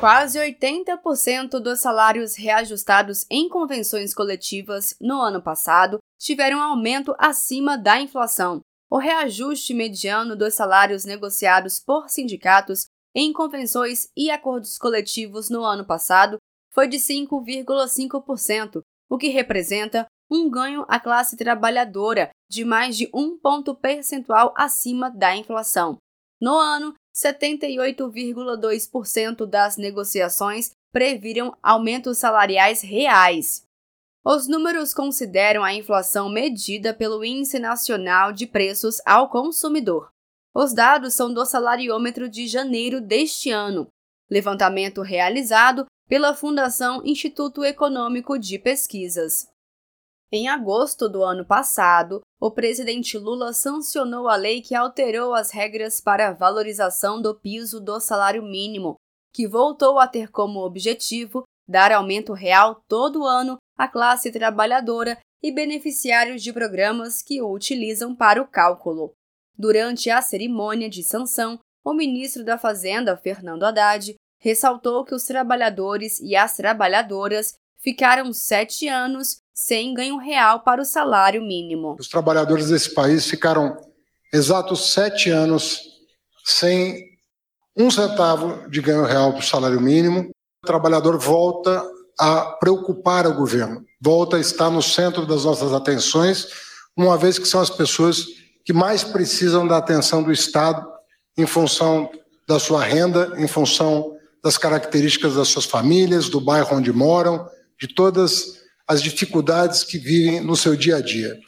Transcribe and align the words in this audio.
Quase 0.00 0.38
80% 0.38 1.58
dos 1.58 1.80
salários 1.80 2.36
reajustados 2.36 3.26
em 3.28 3.48
convenções 3.48 4.14
coletivas 4.14 4.94
no 5.00 5.20
ano 5.20 5.42
passado 5.42 5.98
tiveram 6.16 6.62
aumento 6.62 7.16
acima 7.18 7.76
da 7.76 8.00
inflação. 8.00 8.60
O 8.88 8.96
reajuste 8.96 9.74
mediano 9.74 10.36
dos 10.36 10.54
salários 10.54 11.04
negociados 11.04 11.80
por 11.80 12.08
sindicatos 12.08 12.86
em 13.12 13.32
convenções 13.32 14.08
e 14.16 14.30
acordos 14.30 14.78
coletivos 14.78 15.50
no 15.50 15.64
ano 15.64 15.84
passado 15.84 16.38
foi 16.72 16.86
de 16.86 16.98
5,5%, 16.98 18.80
o 19.10 19.18
que 19.18 19.28
representa 19.28 20.06
um 20.30 20.48
ganho 20.48 20.84
à 20.86 21.00
classe 21.00 21.36
trabalhadora 21.36 22.30
de 22.48 22.64
mais 22.64 22.96
de 22.96 23.10
um 23.12 23.36
ponto 23.36 23.74
percentual 23.74 24.54
acima 24.56 25.10
da 25.10 25.34
inflação. 25.34 25.98
No 26.40 26.56
ano, 26.56 26.94
78,2% 27.22 29.44
das 29.44 29.76
negociações 29.76 30.70
previram 30.92 31.52
aumentos 31.60 32.18
salariais 32.18 32.80
reais. 32.80 33.64
Os 34.24 34.46
números 34.46 34.94
consideram 34.94 35.64
a 35.64 35.74
inflação 35.74 36.28
medida 36.28 36.94
pelo 36.94 37.24
Índice 37.24 37.58
Nacional 37.58 38.32
de 38.32 38.46
Preços 38.46 39.00
ao 39.04 39.28
Consumidor. 39.28 40.12
Os 40.54 40.72
dados 40.72 41.14
são 41.14 41.32
do 41.32 41.44
salariômetro 41.44 42.28
de 42.28 42.46
janeiro 42.46 43.00
deste 43.00 43.50
ano, 43.50 43.88
levantamento 44.30 45.02
realizado 45.02 45.86
pela 46.08 46.34
Fundação 46.34 47.02
Instituto 47.04 47.64
Econômico 47.64 48.38
de 48.38 48.58
Pesquisas. 48.58 49.48
Em 50.30 50.46
agosto 50.46 51.08
do 51.08 51.22
ano 51.22 51.44
passado, 51.44 52.20
o 52.38 52.50
presidente 52.50 53.16
Lula 53.16 53.54
sancionou 53.54 54.28
a 54.28 54.36
lei 54.36 54.60
que 54.60 54.74
alterou 54.74 55.34
as 55.34 55.50
regras 55.50 56.00
para 56.02 56.28
a 56.28 56.32
valorização 56.32 57.20
do 57.20 57.34
piso 57.34 57.80
do 57.80 57.98
salário 57.98 58.42
mínimo, 58.42 58.96
que 59.32 59.48
voltou 59.48 59.98
a 59.98 60.06
ter 60.06 60.30
como 60.30 60.60
objetivo 60.60 61.44
dar 61.66 61.92
aumento 61.92 62.34
real 62.34 62.82
todo 62.86 63.24
ano 63.24 63.56
à 63.76 63.88
classe 63.88 64.30
trabalhadora 64.30 65.18
e 65.42 65.50
beneficiários 65.50 66.42
de 66.42 66.52
programas 66.52 67.22
que 67.22 67.40
o 67.40 67.50
utilizam 67.50 68.14
para 68.14 68.42
o 68.42 68.46
cálculo. 68.46 69.12
Durante 69.56 70.10
a 70.10 70.20
cerimônia 70.20 70.90
de 70.90 71.02
sanção, 71.02 71.58
o 71.84 71.94
ministro 71.94 72.44
da 72.44 72.58
Fazenda, 72.58 73.16
Fernando 73.16 73.64
Haddad, 73.64 74.14
ressaltou 74.40 75.04
que 75.04 75.14
os 75.14 75.24
trabalhadores 75.24 76.20
e 76.20 76.36
as 76.36 76.56
trabalhadoras 76.56 77.54
ficaram 77.82 78.32
sete 78.32 78.88
anos 78.88 79.42
sem 79.54 79.94
ganho 79.94 80.18
real 80.18 80.60
para 80.60 80.82
o 80.82 80.84
salário 80.84 81.42
mínimo. 81.42 81.96
Os 81.98 82.08
trabalhadores 82.08 82.68
desse 82.68 82.94
país 82.94 83.26
ficaram 83.26 83.76
exatos 84.32 84.92
sete 84.92 85.30
anos 85.30 85.80
sem 86.44 87.08
um 87.76 87.90
centavo 87.90 88.68
de 88.68 88.80
ganho 88.80 89.04
real 89.04 89.32
para 89.32 89.40
o 89.40 89.44
salário 89.44 89.80
mínimo. 89.80 90.30
O 90.62 90.66
trabalhador 90.66 91.18
volta 91.18 91.84
a 92.20 92.56
preocupar 92.60 93.26
o 93.26 93.34
governo, 93.34 93.84
volta 94.00 94.36
a 94.36 94.40
estar 94.40 94.70
no 94.70 94.82
centro 94.82 95.24
das 95.24 95.44
nossas 95.44 95.72
atenções, 95.72 96.48
uma 96.96 97.16
vez 97.16 97.38
que 97.38 97.46
são 97.46 97.60
as 97.60 97.70
pessoas 97.70 98.26
que 98.64 98.72
mais 98.72 99.04
precisam 99.04 99.66
da 99.66 99.76
atenção 99.76 100.22
do 100.22 100.32
Estado 100.32 100.84
em 101.36 101.46
função 101.46 102.10
da 102.46 102.58
sua 102.58 102.82
renda, 102.82 103.34
em 103.36 103.46
função 103.46 104.16
das 104.42 104.58
características 104.58 105.34
das 105.34 105.48
suas 105.48 105.64
famílias, 105.64 106.28
do 106.28 106.40
bairro 106.40 106.76
onde 106.76 106.92
moram, 106.92 107.48
de 107.80 107.86
todas 107.86 108.58
as 108.86 109.02
dificuldades 109.02 109.84
que 109.84 109.98
vivem 109.98 110.40
no 110.40 110.56
seu 110.56 110.74
dia 110.74 110.96
a 110.96 111.00
dia. 111.00 111.38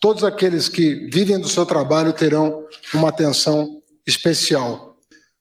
Todos 0.00 0.24
aqueles 0.24 0.68
que 0.68 1.08
vivem 1.12 1.38
do 1.38 1.48
seu 1.48 1.64
trabalho 1.64 2.12
terão 2.12 2.66
uma 2.94 3.08
atenção 3.08 3.80
especial. 4.06 4.96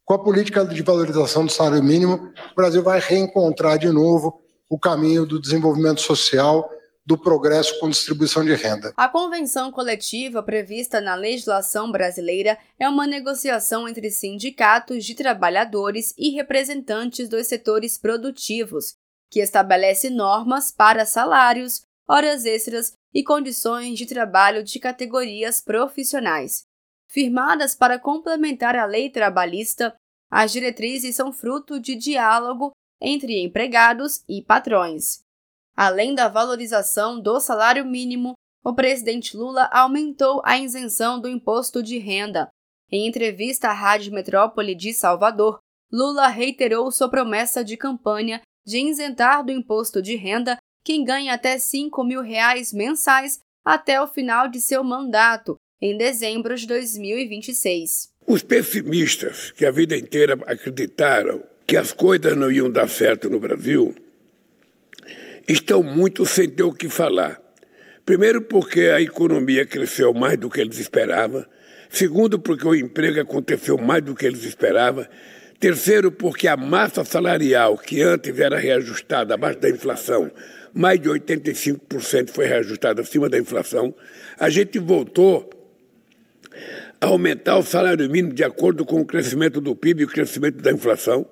Com 0.05 0.13
a 0.13 0.23
política 0.23 0.65
de 0.65 0.81
valorização 0.81 1.45
do 1.45 1.51
salário 1.51 1.83
mínimo, 1.83 2.31
o 2.51 2.55
Brasil 2.55 2.83
vai 2.83 2.99
reencontrar 2.99 3.77
de 3.77 3.89
novo 3.89 4.41
o 4.69 4.77
caminho 4.77 5.25
do 5.25 5.39
desenvolvimento 5.39 6.01
social, 6.01 6.69
do 7.05 7.17
progresso 7.17 7.80
com 7.80 7.89
distribuição 7.89 8.45
de 8.45 8.53
renda. 8.53 8.93
A 8.95 9.08
convenção 9.08 9.71
coletiva 9.71 10.43
prevista 10.43 11.02
na 11.02 11.15
legislação 11.15 11.91
brasileira 11.91 12.58
é 12.80 12.87
uma 12.87 13.08
negociação 13.08 13.87
entre 13.87 14.11
sindicatos 14.11 15.03
de 15.03 15.15
trabalhadores 15.15 16.14
e 16.17 16.30
representantes 16.30 17.27
dos 17.27 17.47
setores 17.47 17.97
produtivos, 17.97 18.95
que 19.29 19.39
estabelece 19.39 20.09
normas 20.09 20.71
para 20.71 21.05
salários, 21.05 21.81
horas 22.07 22.45
extras 22.45 22.93
e 23.13 23.23
condições 23.23 23.97
de 23.97 24.05
trabalho 24.05 24.63
de 24.63 24.79
categorias 24.79 25.61
profissionais. 25.61 26.63
Firmadas 27.07 27.75
para 27.75 27.99
complementar 27.99 28.75
a 28.75 28.85
lei 28.85 29.09
trabalhista, 29.09 29.95
as 30.31 30.51
diretrizes 30.51 31.15
são 31.15 31.31
fruto 31.31 31.79
de 31.79 31.95
diálogo 31.95 32.71
entre 33.01 33.41
empregados 33.41 34.23
e 34.27 34.43
patrões. 34.43 35.21
Além 35.75 36.13
da 36.13 36.27
valorização 36.27 37.19
do 37.19 37.39
salário 37.39 37.85
mínimo, 37.85 38.33
o 38.63 38.75
presidente 38.75 39.37
Lula 39.37 39.69
aumentou 39.71 40.41
a 40.43 40.57
isenção 40.57 41.19
do 41.19 41.29
imposto 41.29 41.81
de 41.81 41.97
renda. 41.97 42.49
Em 42.91 43.07
entrevista 43.07 43.69
à 43.69 43.73
Rádio 43.73 44.13
Metrópole 44.13 44.75
de 44.75 44.93
Salvador, 44.93 45.59
Lula 45.91 46.27
reiterou 46.27 46.91
sua 46.91 47.09
promessa 47.09 47.63
de 47.63 47.77
campanha 47.77 48.41
de 48.69 48.77
isentar 48.77 49.43
do 49.43 49.52
imposto 49.52 49.99
de 49.99 50.15
renda 50.15 50.55
quem 50.85 51.03
ganha 51.03 51.33
até 51.33 51.57
5 51.57 52.03
mil 52.03 52.21
reais 52.21 52.71
mensais 52.71 53.39
até 53.65 53.99
o 53.99 54.05
final 54.05 54.47
de 54.47 54.61
seu 54.61 54.83
mandato, 54.83 55.55
em 55.81 55.97
dezembro 55.97 56.55
de 56.55 56.67
2026. 56.67 58.09
Os 58.27 58.43
pessimistas 58.43 59.52
que 59.52 59.65
a 59.65 59.71
vida 59.71 59.97
inteira 59.97 60.37
acreditaram 60.45 61.43
que 61.65 61.75
as 61.75 61.91
coisas 61.91 62.37
não 62.37 62.52
iam 62.52 62.69
dar 62.69 62.87
certo 62.87 63.27
no 63.27 63.39
Brasil 63.39 63.95
estão 65.47 65.81
muito 65.81 66.23
sem 66.27 66.47
ter 66.47 66.61
o 66.61 66.71
que 66.71 66.87
falar. 66.89 67.41
Primeiro, 68.05 68.43
porque 68.43 68.81
a 68.81 69.02
economia 69.02 69.65
cresceu 69.65 70.13
mais 70.13 70.37
do 70.37 70.47
que 70.47 70.61
eles 70.61 70.77
esperavam. 70.77 71.43
Segundo, 71.89 72.39
porque 72.39 72.67
o 72.67 72.75
emprego 72.75 73.19
aconteceu 73.19 73.79
mais 73.79 74.03
do 74.03 74.13
que 74.13 74.27
eles 74.27 74.43
esperavam. 74.43 75.08
Terceiro, 75.59 76.09
porque 76.09 76.47
a 76.47 76.55
massa 76.55 77.03
salarial, 77.03 77.77
que 77.77 78.02
antes 78.02 78.39
era 78.39 78.58
reajustada 78.58 79.33
abaixo 79.33 79.59
da 79.59 79.70
inflação, 79.70 80.31
mais 80.73 81.02
de 81.02 81.09
85% 81.09 82.30
foi 82.30 82.45
reajustada 82.45 83.02
acima 83.02 83.27
da 83.27 83.37
inflação, 83.37 83.93
a 84.39 84.49
gente 84.49 84.80
voltou 84.80 85.49
a 87.02 87.08
aumentar 87.08 87.58
o 87.58 87.64
salário 87.64 88.09
mínimo 88.09 88.33
de 88.33 88.43
acordo 88.43 88.86
com 88.86 89.02
o 89.02 89.05
crescimento 89.05 89.59
do 89.59 89.75
PIB 89.75 90.02
e 90.02 90.05
o 90.05 90.08
crescimento 90.08 90.61
da 90.61 90.71
inflação. 90.71 91.25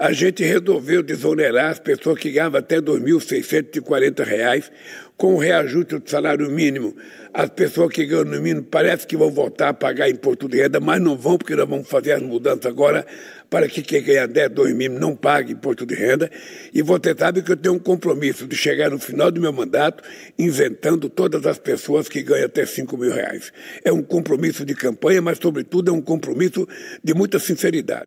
A 0.00 0.12
gente 0.12 0.44
resolveu 0.44 1.02
desonerar 1.02 1.72
as 1.72 1.80
pessoas 1.80 2.20
que 2.20 2.30
ganhavam 2.30 2.60
até 2.60 2.76
R$ 2.76 2.82
2.640, 2.82 4.70
com 5.16 5.34
o 5.34 5.38
reajuste 5.38 5.98
do 5.98 6.08
salário 6.08 6.48
mínimo. 6.48 6.94
As 7.34 7.50
pessoas 7.50 7.92
que 7.92 8.06
ganham 8.06 8.24
no 8.24 8.40
mínimo 8.40 8.62
parece 8.62 9.04
que 9.04 9.16
vão 9.16 9.28
voltar 9.28 9.70
a 9.70 9.74
pagar 9.74 10.08
imposto 10.08 10.48
de 10.48 10.58
renda, 10.58 10.78
mas 10.78 11.02
não 11.02 11.16
vão, 11.16 11.36
porque 11.36 11.56
nós 11.56 11.68
vamos 11.68 11.88
fazer 11.88 12.12
as 12.12 12.22
mudanças 12.22 12.66
agora 12.66 13.04
para 13.50 13.66
que 13.66 13.82
quem 13.82 14.00
ganha 14.00 14.28
10, 14.28 14.50
2 14.50 14.72
mil 14.72 14.92
não 14.92 15.16
pague 15.16 15.54
imposto 15.54 15.84
de 15.84 15.96
renda. 15.96 16.30
E 16.72 16.80
você 16.80 17.12
sabe 17.18 17.42
que 17.42 17.50
eu 17.50 17.56
tenho 17.56 17.74
um 17.74 17.80
compromisso 17.80 18.46
de 18.46 18.54
chegar 18.54 18.90
no 18.90 19.00
final 19.00 19.32
do 19.32 19.40
meu 19.40 19.52
mandato 19.52 20.04
isentando 20.38 21.10
todas 21.10 21.44
as 21.44 21.58
pessoas 21.58 22.08
que 22.08 22.22
ganham 22.22 22.46
até 22.46 22.64
5 22.64 22.96
mil 22.96 23.12
reais. 23.12 23.52
É 23.84 23.90
um 23.90 24.04
compromisso 24.04 24.64
de 24.64 24.76
campanha, 24.76 25.20
mas, 25.20 25.38
sobretudo, 25.38 25.90
é 25.90 25.92
um 25.92 26.00
compromisso 26.00 26.68
de 27.02 27.14
muita 27.14 27.40
sinceridade. 27.40 28.06